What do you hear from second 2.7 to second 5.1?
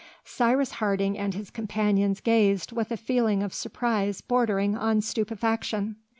with a feeling of surprise bordering on